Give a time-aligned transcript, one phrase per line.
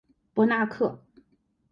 [0.33, 0.97] 博纳克。